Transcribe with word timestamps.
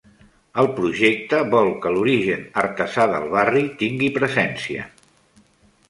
El 0.61 0.69
projecte 0.79 1.41
vol 1.51 1.69
que 1.85 1.93
l'origen 1.97 2.47
artesà 2.65 3.07
del 3.15 3.31
barri 3.37 3.65
tingui 3.83 4.13
presència. 4.19 4.93